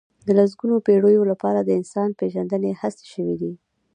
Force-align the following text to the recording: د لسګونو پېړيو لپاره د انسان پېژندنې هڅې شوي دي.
د 0.27 0.27
لسګونو 0.39 0.75
پېړيو 0.85 1.23
لپاره 1.31 1.59
د 1.61 1.69
انسان 1.79 2.09
پېژندنې 2.19 2.71
هڅې 2.81 3.03
شوي 3.13 3.35
دي. 3.41 3.53